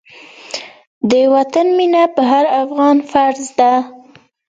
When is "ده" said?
3.59-3.73